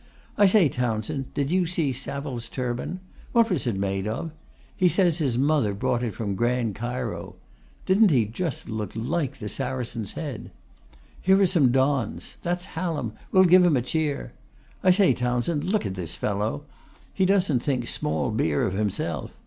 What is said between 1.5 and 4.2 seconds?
you see Saville's turban? What was it made